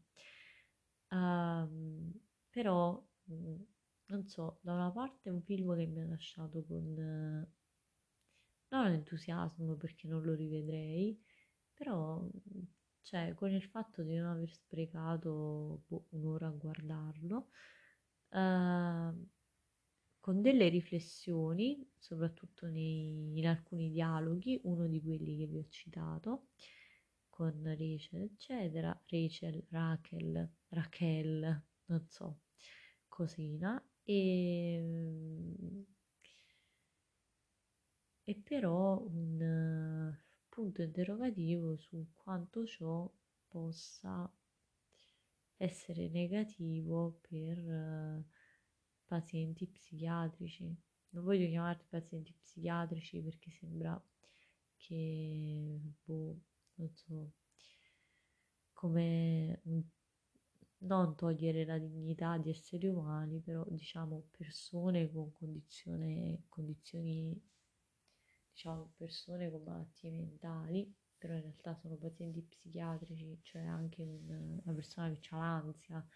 [1.11, 2.13] um,
[2.51, 3.57] però mm,
[4.07, 7.49] non so, da una parte è un film che mi ha lasciato con
[8.69, 11.19] non entusiasmo perché non lo rivedrei,
[11.73, 12.29] però
[13.03, 17.49] cioè con il fatto di non aver sprecato boh, un'ora a guardarlo,
[18.35, 19.29] uh,
[20.21, 26.49] con delle riflessioni, soprattutto nei, in alcuni dialoghi, uno di quelli che vi ho citato,
[27.29, 32.41] con Rachel, eccetera, Rachel, Rachel, Rachel, non so,
[33.09, 35.85] cosina, e,
[38.25, 40.17] e però un uh,
[40.49, 43.11] punto interrogativo su quanto ciò
[43.49, 44.31] possa
[45.57, 48.25] essere negativo per uh,
[49.07, 50.65] pazienti psichiatrici.
[51.11, 54.03] Non voglio chiamarli pazienti psichiatrici perché sembra
[54.77, 56.41] che, boh,
[56.75, 57.33] non so,
[58.73, 59.63] come
[60.85, 66.43] non togliere la dignità di esseri umani, però diciamo persone con condizioni,
[68.53, 70.95] diciamo persone con malattie mentali,
[71.25, 76.07] però in realtà sono pazienti psichiatrici, cioè anche un, una persona che ha l'ansia,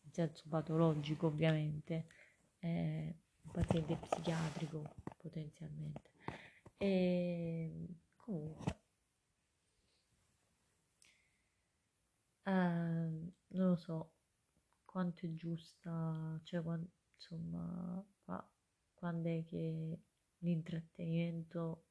[0.00, 2.06] in senso patologico ovviamente,
[2.56, 6.10] è un paziente psichiatrico potenzialmente.
[6.78, 8.76] E comunque
[12.44, 13.32] eh, non
[13.68, 14.12] lo so
[14.86, 18.50] quanto è giusta, cioè quando, insomma, qua,
[18.94, 19.98] quando è che
[20.38, 21.84] l'intrattenimento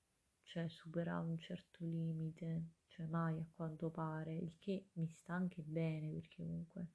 [0.44, 5.62] cioè, supera un certo limite, cioè mai a quanto pare, il che mi sta anche
[5.64, 6.90] bene perché comunque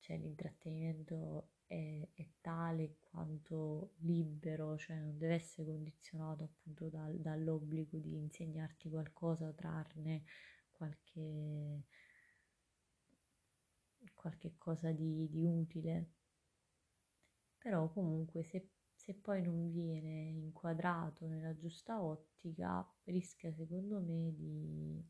[0.00, 7.98] cioè, l'intrattenimento è, è, tale quanto libero, cioè non deve essere condizionato appunto dal, dall'obbligo
[7.98, 10.24] di insegnarti qualcosa, trarne
[10.72, 11.84] qualche,
[14.14, 16.10] qualche cosa di, di utile.
[17.58, 18.68] Però comunque se,
[19.00, 25.02] se poi non viene inquadrato nella giusta ottica rischia secondo me di,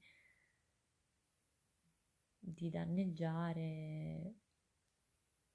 [2.38, 4.34] di danneggiare,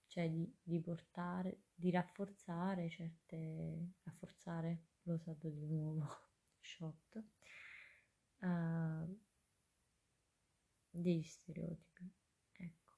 [0.07, 6.05] cioè di, di portare, di rafforzare certe, rafforzare, l'ho usato di nuovo,
[6.59, 7.23] shot,
[8.39, 9.17] uh,
[10.89, 12.13] degli stereotipi.
[12.51, 12.91] Ecco,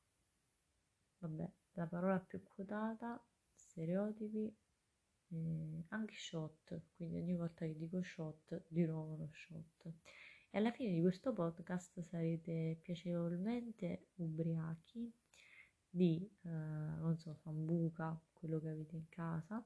[1.19, 3.23] vabbè, la parola più quotata,
[3.53, 4.65] stereotipi,
[5.29, 9.93] eh, anche shot, quindi ogni volta che dico shot, di nuovo uno shot.
[10.49, 15.11] E alla fine di questo podcast sarete piacevolmente ubriachi
[15.89, 19.63] di, eh, non so, sambuca, quello che avete in casa.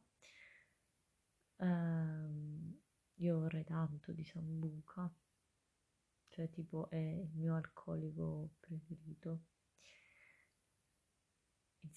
[1.57, 2.75] Um,
[3.15, 5.13] io vorrei tanto di sambuca
[6.31, 9.43] cioè tipo è il mio alcolico preferito.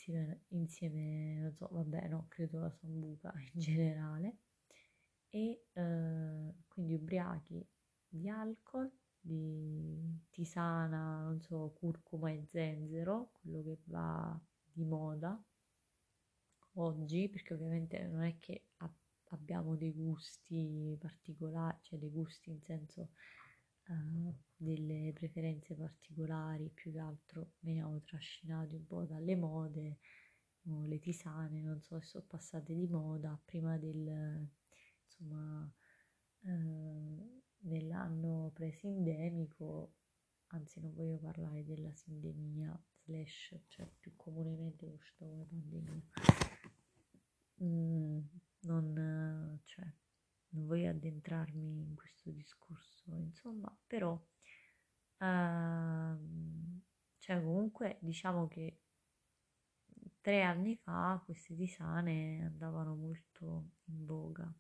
[0.07, 4.37] Insieme, insieme non so, vabbè, no, credo la sambuca in generale.
[5.31, 7.67] E eh, quindi ubriachi
[8.07, 15.43] di alcol, di tisana, non so, curcuma e zenzero, quello che va di moda,
[16.75, 18.67] oggi, perché ovviamente non è che
[19.31, 23.11] abbiamo dei gusti particolari, cioè dei gusti in senso
[24.57, 29.99] delle preferenze particolari, più che altro veniamo trascinati un po' dalle mode,
[30.62, 34.49] no, le tisane, non so se sono passate di moda prima del,
[35.05, 35.70] insomma,
[36.41, 39.95] uh, nell'anno pre-sindemico,
[40.49, 46.03] anzi non voglio parlare della sindemia slash, cioè più comunemente conosciuta come pandemia.
[47.62, 48.18] Mm,
[48.62, 49.85] non, cioè,
[50.55, 56.19] non voglio addentrarmi in questo discorso, insomma, però, uh,
[57.19, 58.81] cioè comunque diciamo che
[60.21, 64.53] tre anni fa queste tisane andavano molto in voga.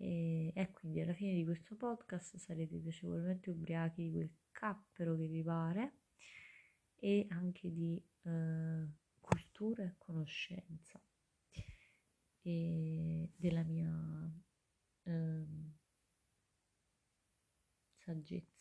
[0.00, 5.26] E, e, quindi alla fine di questo podcast sarete piacevolmente ubriachi di quel cappero che
[5.26, 5.94] vi pare
[6.96, 8.88] e anche di eh,
[9.20, 11.00] cultura e conoscenza
[12.42, 13.90] e della mia
[15.08, 15.46] eh,
[17.96, 18.56] saggezza.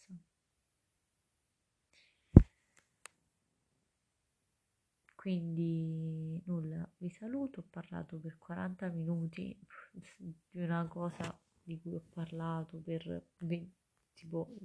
[5.16, 9.58] Quindi nulla, vi saluto, ho parlato per 40 minuti
[10.18, 13.74] di una cosa di cui ho parlato per 20,
[14.14, 14.56] tipo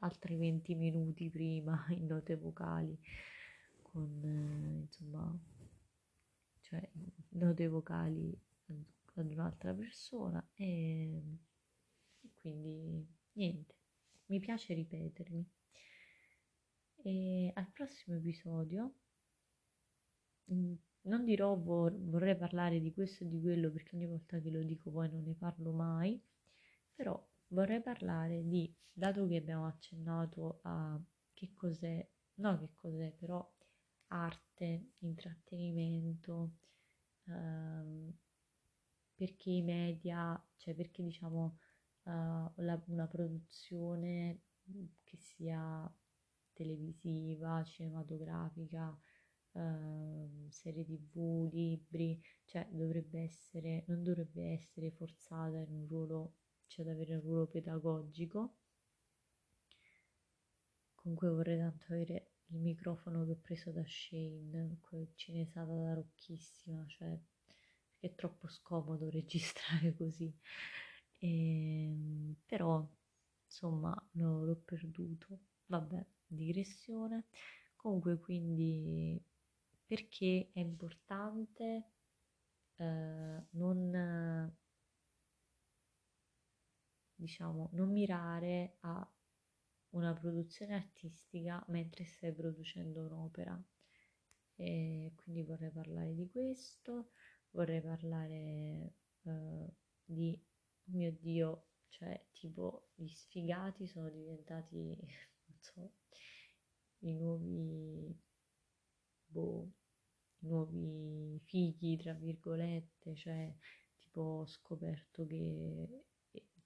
[0.00, 2.98] altri 20 minuti prima in note vocali
[3.80, 5.38] con eh, insomma
[6.60, 6.86] cioè
[7.30, 8.38] note vocali
[9.20, 11.22] ad un'altra persona e
[12.34, 13.74] quindi niente
[14.26, 15.46] mi piace ripetermi.
[17.04, 18.94] E al prossimo episodio
[20.52, 24.50] mm, non dirò vor- vorrei parlare di questo e di quello perché ogni volta che
[24.50, 26.20] lo dico poi non ne parlo mai
[26.94, 30.98] però vorrei parlare di, dato che abbiamo accennato a
[31.32, 32.06] che cos'è,
[32.36, 33.46] no che cos'è, però
[34.08, 36.52] arte, intrattenimento,
[37.26, 38.12] ehm,
[39.24, 41.58] perché i media, cioè perché diciamo
[42.02, 42.10] uh,
[42.56, 44.42] la, una produzione
[45.02, 45.90] che sia
[46.52, 48.94] televisiva, cinematografica,
[49.52, 56.34] uh, serie tv, libri, cioè dovrebbe essere, non dovrebbe essere forzata in un ruolo
[56.66, 58.56] c'è da avere un ruolo pedagogico.
[60.94, 64.78] Comunque vorrei tanto avere il microfono che ho preso da Shane,
[65.14, 67.18] cinesata da rocchissima, cioè
[68.06, 70.32] è troppo scomodo registrare così.
[71.18, 72.86] E, ehm, però
[73.46, 75.38] insomma no, l'ho perduto.
[75.66, 77.26] Vabbè, digressione.
[77.76, 79.20] Comunque quindi
[79.86, 81.84] perché è importante
[82.76, 84.52] eh, non
[87.16, 89.08] diciamo, non mirare a
[89.90, 93.60] una produzione artistica mentre stai producendo un'opera.
[94.56, 97.10] E quindi vorrei parlare di questo,
[97.54, 99.72] vorrei parlare uh,
[100.04, 100.38] di,
[100.86, 104.96] mio Dio, cioè tipo gli sfigati sono diventati,
[105.46, 105.92] non so,
[107.00, 108.14] i nuovi,
[109.26, 109.72] boh,
[110.40, 113.54] i nuovi fighi, tra virgolette, cioè
[113.98, 116.04] tipo ho scoperto che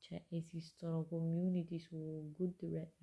[0.00, 3.02] cioè esistono community su Goodreads,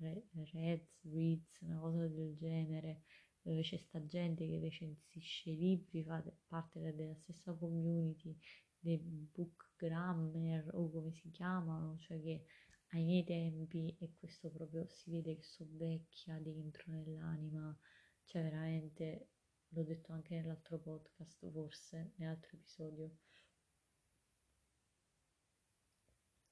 [1.02, 3.02] Reads, una cosa del genere,
[3.46, 8.36] dove c'è sta gente che recensisce i libri, fa parte della stessa community
[8.76, 12.44] dei book grammar o come si chiamano, cioè che
[12.90, 17.76] ai miei tempi, e questo proprio si vede che sono vecchia dentro nell'anima,
[18.24, 19.28] cioè veramente,
[19.68, 23.16] l'ho detto anche nell'altro podcast forse, nell'altro episodio,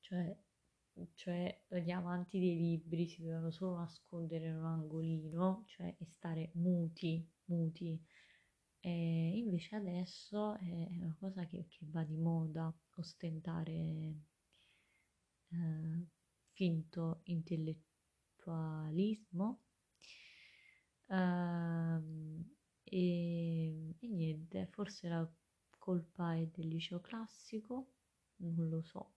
[0.01, 0.37] cioè,
[1.15, 6.51] cioè gli amanti dei libri si dovevano solo nascondere in un angolino, cioè e stare
[6.55, 8.01] muti, muti.
[8.81, 14.17] E invece adesso è una cosa che, che va di moda, ostentare eh,
[16.53, 19.61] finto intellettualismo.
[21.07, 22.43] Uh,
[22.83, 25.29] e, e niente, forse la
[25.79, 27.93] colpa è del liceo classico,
[28.37, 29.13] non lo so.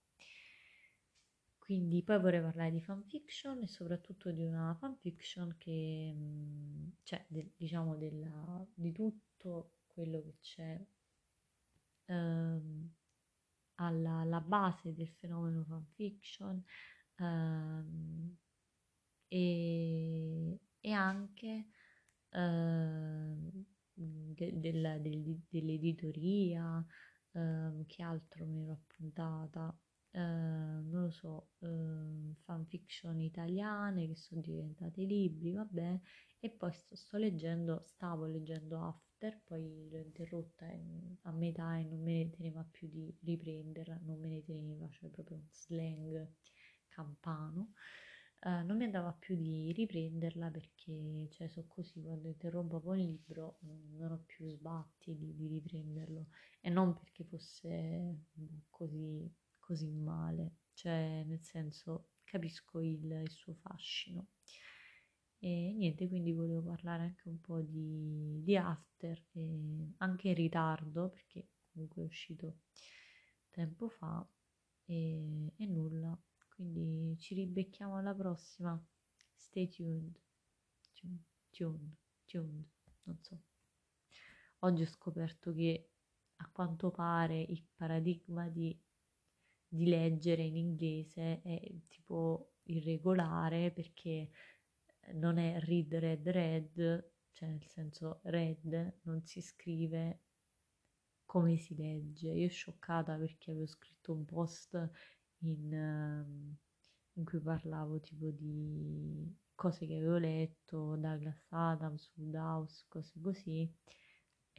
[1.68, 7.52] Quindi poi vorrei parlare di fanfiction e soprattutto di una fanfiction che, mm, cioè, de,
[7.58, 10.82] diciamo, della, di tutto quello che c'è
[12.06, 12.90] ehm,
[13.74, 16.64] alla, alla, base del fenomeno fanfiction
[17.16, 18.36] ehm,
[19.28, 21.66] e, e, anche
[22.30, 26.82] ehm, de, de, dell'editoria,
[27.32, 29.78] ehm, che altro mi ero appuntata
[30.18, 36.00] eh, non lo so, eh, fanfiction italiane che sono diventate libri, vabbè,
[36.40, 40.66] e poi sto, sto leggendo, stavo leggendo After, poi l'ho interrotta
[41.22, 45.08] a metà e non me ne teneva più di riprenderla, non me ne teneva, cioè
[45.08, 46.28] proprio un slang
[46.88, 47.72] campano.
[48.40, 53.58] Uh, non mi andava più di riprenderla perché, cioè, so così, quando interrompo un libro
[53.60, 56.28] non ho più sbatti di, di riprenderlo
[56.60, 58.26] e non perché fosse
[58.70, 59.28] così,
[59.68, 64.28] così male, cioè, nel senso, capisco il, il suo fascino.
[65.40, 69.22] E niente, quindi volevo parlare anche un po' di, di After,
[69.98, 72.60] anche in ritardo perché comunque è uscito
[73.50, 74.26] tempo fa
[74.86, 76.18] e, e nulla.
[76.48, 78.82] Quindi ci ribecchiamo alla prossima.
[79.34, 79.68] Stay.
[79.68, 80.18] Tuned,
[81.52, 81.94] tuned,
[82.24, 82.66] tuned.
[83.04, 83.42] non so.
[84.60, 85.90] Oggi ho scoperto che
[86.36, 88.76] a quanto pare il paradigma di,
[89.68, 94.30] di leggere in inglese è tipo irregolare perché
[95.14, 100.20] non è read, red, red, cioè nel senso red non si scrive
[101.24, 102.30] come si legge.
[102.30, 104.90] Io scioccata perché avevo scritto un post
[105.40, 106.56] in, ehm,
[107.14, 113.70] in cui parlavo tipo di cose che avevo letto, Douglas Adams, Woodhouse, cose così.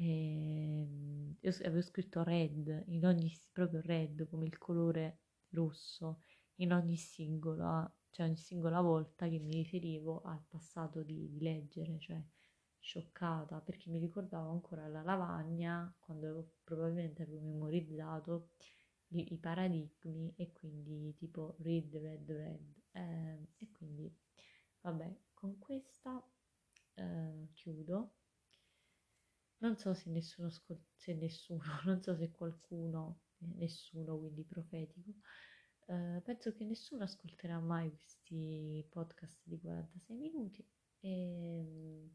[0.01, 5.19] E ehm, io avevo scritto red, in ogni, proprio red come il colore
[5.49, 6.21] rosso,
[6.55, 11.99] in ogni singola, cioè ogni singola volta che mi riferivo al passato di, di leggere,
[11.99, 12.21] cioè
[12.79, 18.51] scioccata perché mi ricordavo ancora la lavagna quando avevo, probabilmente avevo memorizzato
[19.09, 22.73] i, i paradigmi e quindi tipo read, red, red.
[22.91, 24.11] Eh, e quindi
[24.81, 26.23] vabbè con questa
[26.95, 28.13] eh, chiudo
[29.59, 35.13] non so se nessuno se nessuno non so se qualcuno eh, nessuno quindi profetico
[35.87, 40.65] eh, penso che nessuno ascolterà mai questi podcast di 46 minuti
[40.99, 42.09] e ehm,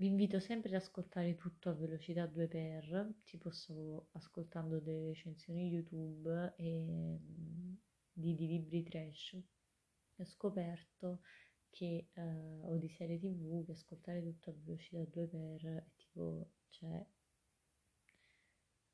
[0.00, 6.54] vi invito sempre ad ascoltare tutto a velocità 2x, tipo stavo ascoltando delle recensioni YouTube
[6.56, 7.18] e
[8.10, 9.38] di, di libri trash.
[10.16, 11.20] Ho scoperto
[11.70, 17.06] che eh, o di serie tv che ascoltare tutto a velocità 2x è tipo cioè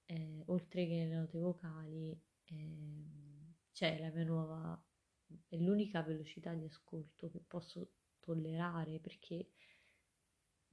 [0.06, 4.80] eh, oltre che le note vocali eh, c'è la mia nuova
[5.48, 9.50] è l'unica velocità di ascolto che posso tollerare perché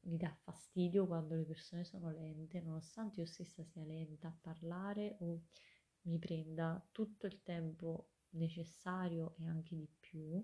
[0.06, 5.16] mi dà fastidio quando le persone sono lente, nonostante io stessa sia lenta a parlare
[5.20, 5.44] o
[6.04, 10.44] mi prenda tutto il tempo necessario e anche di più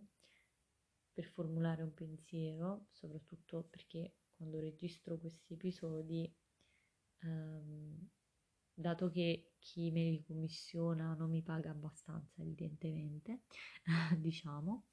[1.14, 6.32] per formulare un pensiero, soprattutto perché quando registro questi episodi,
[7.24, 8.10] ehm,
[8.74, 13.41] dato che chi me li commissiona non mi paga abbastanza, evidentemente,
[14.18, 14.86] diciamo,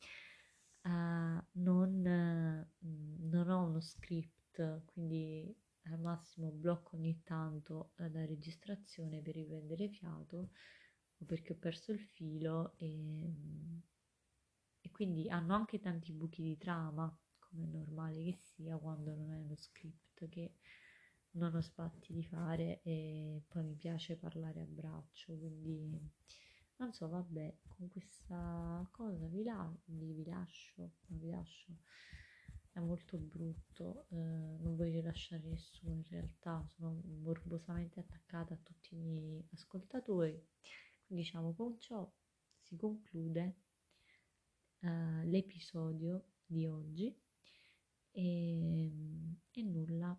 [0.83, 5.55] eh, non, non ho uno script quindi
[5.91, 10.51] al massimo blocco ogni tanto la registrazione per riprendere fiato
[11.19, 13.96] o perché ho perso il filo e, e
[14.97, 19.37] quindi hanno anche tanti buchi di trama come è normale che sia quando non è
[19.37, 20.55] uno script che
[21.33, 26.01] non ho spatti di fare e poi mi piace parlare a braccio quindi
[26.77, 31.77] non so vabbè con questa cosa vi, la, vi, vi lascio non vi lascio
[32.73, 38.95] è molto brutto, eh, non voglio lasciare nessuno in realtà, sono morbosamente attaccata a tutti
[38.95, 40.39] i miei ascoltatori.
[41.07, 42.07] Diciamo con ciò
[42.61, 43.66] si conclude
[44.81, 47.15] eh, l'episodio di oggi
[48.13, 48.93] e,
[49.51, 50.19] e nulla.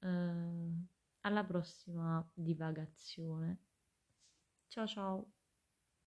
[0.00, 0.86] Eh,
[1.20, 3.58] alla prossima divagazione.
[4.68, 5.33] Ciao ciao!